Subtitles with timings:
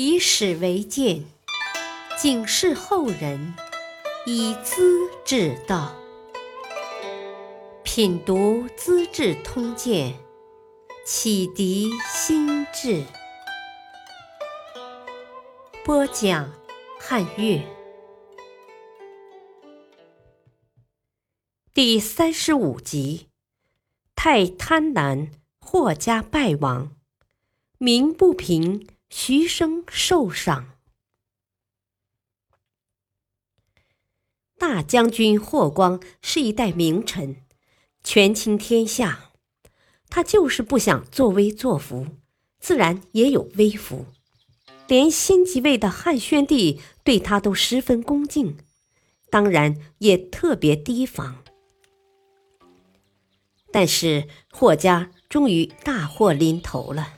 [0.00, 1.24] 以史为鉴，
[2.16, 3.52] 警示后人，
[4.26, 5.92] 以资治道。
[7.82, 10.12] 品读《资治通鉴》，
[11.04, 13.02] 启迪心智。
[15.84, 16.48] 播讲
[17.00, 17.60] 汉乐，
[21.74, 23.26] 第三十五集：
[24.14, 26.92] 太贪婪，霍家败亡，
[27.78, 28.86] 鸣不平。
[29.10, 30.76] 徐生受赏。
[34.58, 37.36] 大将军霍光是一代名臣，
[38.02, 39.30] 权倾天下。
[40.10, 42.06] 他就是不想作威作福，
[42.58, 44.06] 自然也有威福。
[44.86, 48.56] 连新即位的汉宣帝对他都十分恭敬，
[49.30, 51.44] 当然也特别提防。
[53.70, 57.17] 但是霍家终于大祸临头了。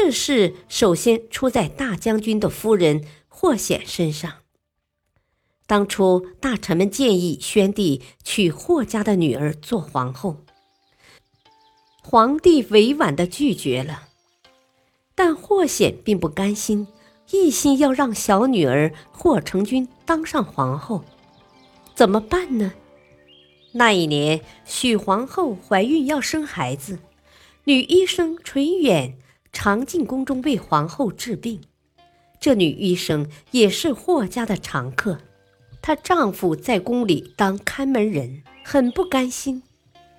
[0.00, 4.34] 这事首先出在大将军的夫人霍显身上。
[5.66, 10.36] 当初大臣们建议宣帝娶霍家的女儿做皇后，
[12.00, 14.04] 皇帝委婉的拒绝了。
[15.16, 16.86] 但霍显并不甘心，
[17.32, 21.04] 一心要让小女儿霍成君当上皇后。
[21.96, 22.72] 怎么办呢？
[23.72, 27.00] 那一年许皇后怀孕要生孩子，
[27.64, 29.18] 女医生纯远。
[29.52, 31.60] 常进宫中为皇后治病，
[32.40, 35.18] 这女医生也是霍家的常客。
[35.80, 39.62] 她丈夫在宫里当看门人，很不甘心，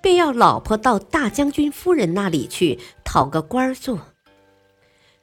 [0.02, 4.08] 便要老婆到大将军夫人那里去讨个官儿做。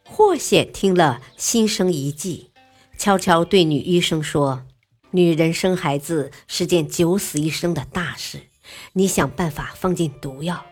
[0.03, 2.51] 霍显听了，心生一计，
[2.97, 4.65] 悄悄对女医生说
[5.11, 8.43] ：“女人生孩子是件九死一生的大事，
[8.93, 10.65] 你想办法放进毒药。”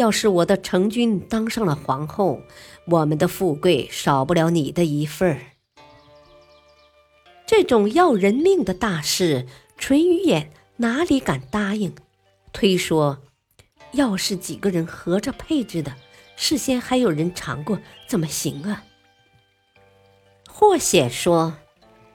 [0.00, 2.40] 要是我的成君当上了皇后，
[2.86, 5.40] 我们的富贵少不了你的一份儿。
[7.46, 9.46] 这种要人命的大事，
[9.76, 10.46] 淳于衍
[10.78, 11.94] 哪里敢答应？
[12.50, 13.18] 推说，
[13.92, 15.94] 要是几个人合着配置的，
[16.34, 17.78] 事先还有人尝过，
[18.08, 18.84] 怎么行啊？
[20.48, 21.58] 霍显说：“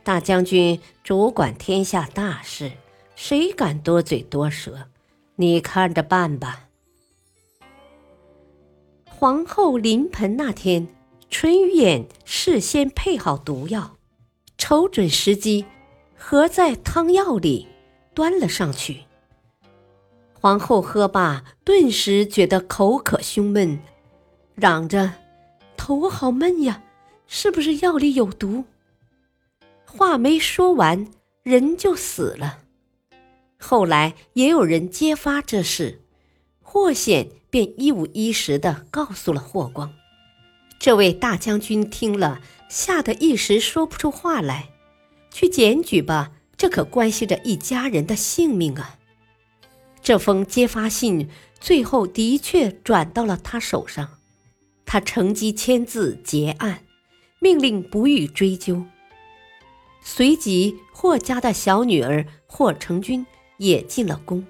[0.04, 2.72] 大将军主管天下大事，
[3.16, 4.88] 谁敢多嘴多舌？
[5.36, 6.64] 你看着办吧。”
[9.26, 10.88] 皇后临盆那天，
[11.32, 13.98] 淳于衍事先配好毒药，
[14.56, 15.66] 瞅准时机，
[16.16, 17.68] 合在汤药里，
[18.14, 19.06] 端了上去。
[20.32, 23.80] 皇后喝罢，顿时觉得口渴胸闷，
[24.54, 25.14] 嚷着
[25.76, 26.84] ：“头好闷呀，
[27.26, 28.66] 是不是药里有毒？”
[29.90, 31.08] 话没说完，
[31.42, 32.60] 人就死了。
[33.58, 36.04] 后来也有人揭发这事，
[36.66, 37.30] 霍显。
[37.48, 39.94] 便一五一十的告诉了霍光，
[40.78, 44.72] 这位大将军听了，吓得一时说不出话来。
[45.32, 49.00] 去检举吧，这可关系着一家人的性命啊！
[50.02, 51.30] 这封揭发信
[51.62, 54.20] 最后的确转到了他手上，
[54.86, 56.84] 他乘机签字结案，
[57.40, 58.84] 命令不予追究。
[60.02, 63.26] 随即，霍家的小女儿霍成君
[63.60, 64.46] 也进了宫，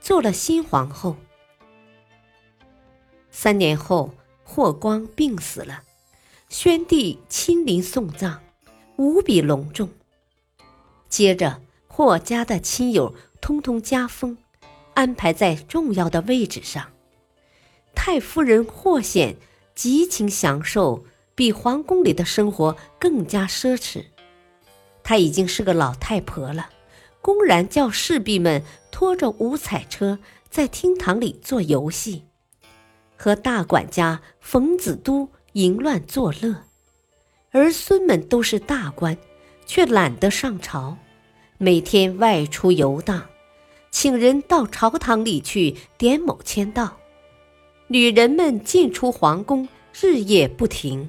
[0.00, 1.16] 做了新皇后。
[3.38, 4.14] 三年后，
[4.44, 5.82] 霍光病死了，
[6.48, 8.38] 宣帝亲临送葬，
[8.96, 9.90] 无比隆重。
[11.10, 14.38] 接着，霍家的亲友通通加封，
[14.94, 16.90] 安排在重要的位置上。
[17.94, 19.36] 太夫人霍显
[19.74, 21.04] 极情享受，
[21.34, 24.06] 比皇宫里的生活更加奢侈。
[25.02, 26.70] 她已经是个老太婆了，
[27.20, 32.22] 公然叫侍婢们拖着五彩车在厅堂里做游戏。
[33.16, 36.64] 和大管家冯子都淫乱作乐，
[37.50, 39.16] 儿孙们都是大官，
[39.64, 40.96] 却懒得上朝，
[41.58, 43.26] 每天外出游荡，
[43.90, 46.98] 请人到朝堂里去点卯签到。
[47.88, 49.68] 女人们进出皇宫，
[49.98, 51.08] 日夜不停。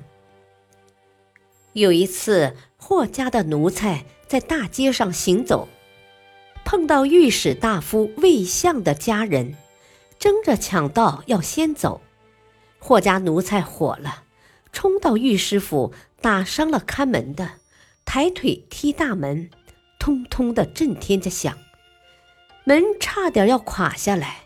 [1.74, 5.68] 有一次，霍家的奴才在大街上行走，
[6.64, 9.56] 碰到御史大夫魏相的家人。
[10.20, 12.02] 争着抢道要先走，
[12.80, 14.24] 霍家奴才火了，
[14.72, 17.54] 冲到御史府，打伤了看门的，
[18.06, 19.50] 抬腿踢大门，
[20.00, 21.58] 通通的震天的响，
[22.64, 24.44] 门差点要垮下来。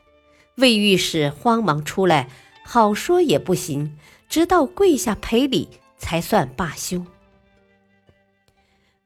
[0.55, 2.29] 魏御史慌忙出来，
[2.63, 3.97] 好说也不行，
[4.27, 7.05] 直到跪下赔礼，才算罢休。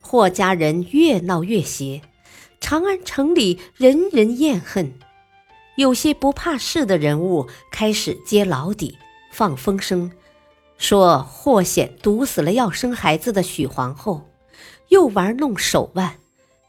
[0.01, 2.01] 霍家人越闹越邪，
[2.59, 4.93] 长安城里人人厌恨。
[5.77, 8.97] 有些不怕事的人物开始揭老底、
[9.35, 10.09] 放风声，
[10.77, 14.29] 说霍显毒死了要生孩子的许皇后，
[14.87, 16.19] 又玩弄手腕，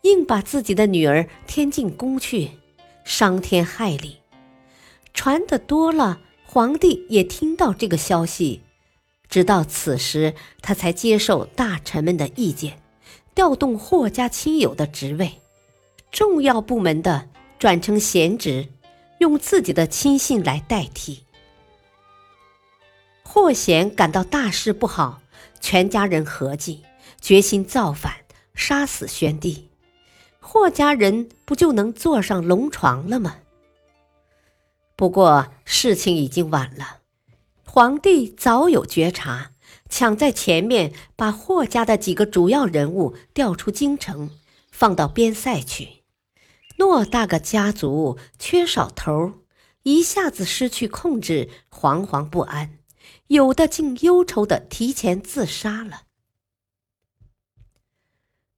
[0.02, 2.50] 硬把自己的女儿添进宫去，
[3.04, 4.16] 伤天害理。
[5.14, 8.62] 传的多了，皇帝也听到这个消息，
[9.30, 12.82] 直到此时，他才接受大臣们的意见，
[13.32, 15.40] 调动霍家亲友的职位，
[16.10, 17.28] 重要部门的
[17.60, 18.66] 转成闲职，
[19.20, 21.25] 用自己的亲信来代替。
[23.28, 25.20] 霍显感到大事不好，
[25.60, 26.84] 全家人合计，
[27.20, 28.14] 决心造反，
[28.54, 29.68] 杀死宣帝。
[30.38, 33.38] 霍家人不就能坐上龙床了吗？
[34.94, 37.00] 不过事情已经晚了，
[37.64, 39.50] 皇帝早有觉察，
[39.90, 44.30] 抢在前面把霍家的几个主要人物调出京城，
[44.70, 46.04] 放到边塞去。
[46.78, 49.32] 偌大个家族缺少头，
[49.82, 52.78] 一下子失去控制，惶惶不安。
[53.28, 56.02] 有的竟忧愁的提前自杀了。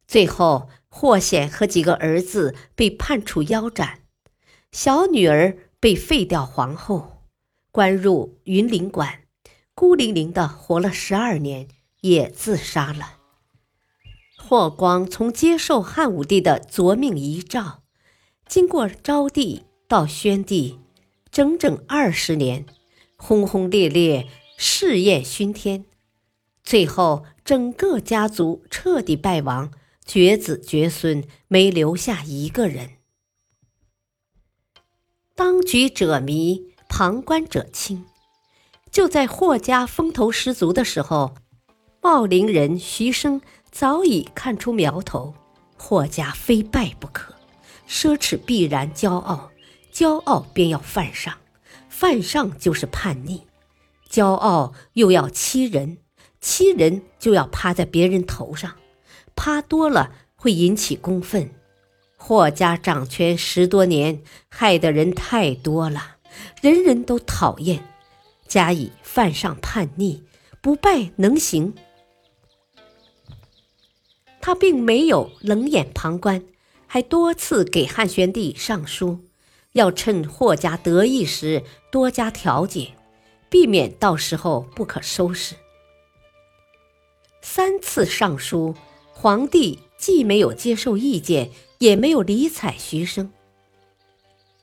[0.07, 4.01] 最后，霍显和几个儿子被判处腰斩，
[4.73, 7.25] 小女儿被废掉皇后，
[7.71, 9.25] 关入云林馆，
[9.75, 11.69] 孤零零的活了十二年，
[12.01, 13.17] 也自杀了。
[14.37, 17.83] 霍光从接受汉武帝的夺命遗诏，
[18.47, 20.79] 经过昭帝到宣帝，
[21.31, 22.65] 整整二十年，
[23.19, 24.27] 轰轰烈烈。
[24.61, 25.85] 事业熏天，
[26.65, 29.71] 最后整个家族彻底败亡，
[30.05, 32.95] 绝子绝孙没留下一个人。
[35.37, 38.05] 当局者迷，旁观者清。
[38.91, 41.37] 就在霍家风头十足的时候，
[42.03, 43.41] 茂陵人徐生
[43.71, 45.35] 早已看出苗头：
[45.77, 47.33] 霍家非败不可，
[47.89, 49.53] 奢侈必然骄傲，
[49.93, 51.39] 骄傲便要犯上，
[51.99, 53.43] 犯上就是叛逆。
[54.09, 55.99] 骄傲又要欺人，
[56.41, 58.77] 欺人就要趴在别人头上，
[59.35, 61.51] 趴多了会引起公愤。
[62.17, 66.19] 霍家掌权十多年，害的人太多了，
[66.63, 67.85] 人人都讨厌。
[68.47, 70.23] 加以犯上叛逆，
[70.63, 71.75] 不败能行。
[74.41, 76.45] 他并没有冷眼旁观，
[76.87, 79.19] 还多次给汉宣帝上书，
[79.79, 82.93] 要趁霍家得意时多加调解。
[83.51, 85.55] 避免到时候不可收拾。
[87.41, 88.75] 三次上书，
[89.15, 93.33] 皇帝既没有接受意见，也没有理睬徐生。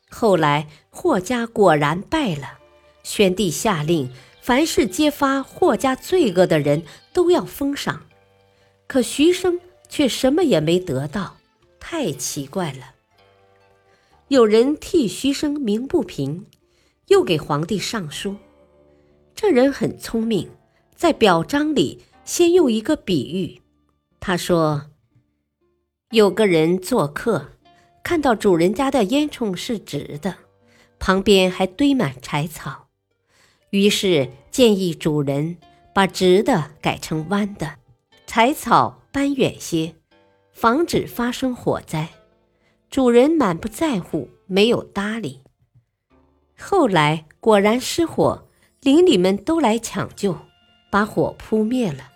[0.07, 2.59] 后来霍家果然败了，
[3.01, 8.05] 宣帝下令，凡是揭发霍家罪恶的人都要封赏，
[8.85, 9.59] 可徐生
[9.89, 11.37] 却什么也没得到，
[11.79, 12.93] 太奇怪了。
[14.29, 16.47] 有人替徐生鸣不平，
[17.09, 18.37] 又给皇帝上书。
[19.35, 20.49] 这人很聪明，
[20.95, 23.61] 在表彰里先用一个比喻。
[24.19, 24.89] 他说
[26.09, 27.51] ：“有个人做客，
[28.03, 30.37] 看到主人家的烟囱是直的，
[30.97, 32.87] 旁边还堆满柴草，
[33.69, 35.57] 于是建议主人
[35.93, 37.75] 把直的改成弯的，
[38.25, 39.93] 柴草搬远些，
[40.51, 42.09] 防止发生火灾。
[42.89, 45.41] 主人满不在乎，没有搭理。
[46.57, 48.41] 后来果然失火。”
[48.81, 50.37] 邻里们都来抢救，
[50.91, 52.11] 把火扑灭了。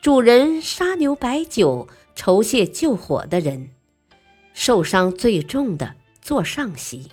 [0.00, 3.70] 主人杀牛摆酒，酬谢救火的人。
[4.54, 7.08] 受伤最重的坐上席，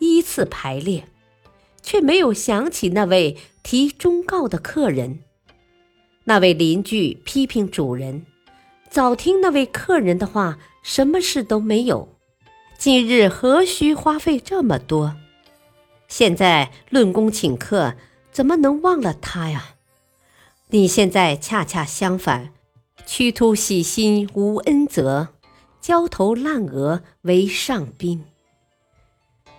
[0.00, 1.08] 依次排列，
[1.80, 5.20] 却没有想起那位提忠告的客人。
[6.24, 8.26] 那位邻居批评主人，
[8.90, 12.08] 早听那位客人的话，什么事都没有。
[12.76, 15.14] 今日何须花费这么多？
[16.08, 17.94] 现在论功请客。
[18.32, 19.74] 怎么能忘了他呀？
[20.68, 22.52] 你现在恰恰相反，
[23.04, 25.30] 屈突喜心无恩泽，
[25.80, 28.24] 焦头烂额为上宾。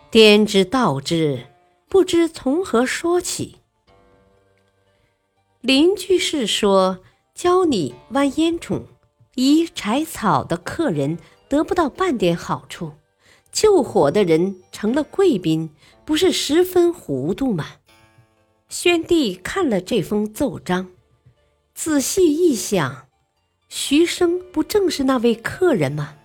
[0.10, 1.48] 颠之倒之，
[1.90, 3.58] 不知从何说起。
[5.60, 7.00] 邻居是说，
[7.36, 8.84] 教你弯烟囱、
[9.36, 12.94] 移柴草的客人得不到半点好处，
[13.52, 15.70] 救火的人成了贵宾，
[16.04, 17.68] 不是十分糊涂吗？
[18.68, 20.90] 宣帝看了这封奏章，
[21.74, 23.08] 仔细一想，
[23.70, 26.16] 徐生不正是那位客人吗？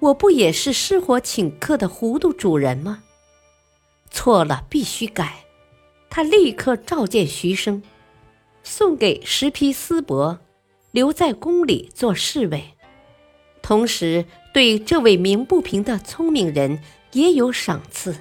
[0.00, 3.02] 我不也是失火请客的糊涂主人吗？
[4.10, 5.44] 错了，必须改。
[6.10, 7.82] 他立刻召见徐生，
[8.62, 10.38] 送给十匹丝帛，
[10.96, 12.72] 留在宫里做侍卫，
[13.60, 14.24] 同时
[14.54, 18.16] 对这位鸣不平的聪明人也有赏赐。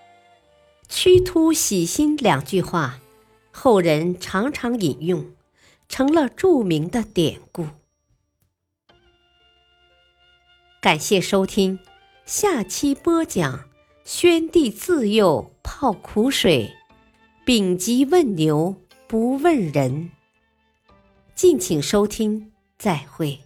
[0.88, 3.00] “屈突喜心”两句话，
[3.50, 5.30] 后人常常引用，
[5.90, 7.66] 成了著名的典故。
[10.80, 11.78] 感谢收听，
[12.24, 13.68] 下期播讲：
[14.06, 16.72] 宣帝自幼泡苦水，
[17.44, 18.74] 丙吉问牛
[19.06, 20.10] 不问人。
[21.34, 23.43] 敬请收听，再会。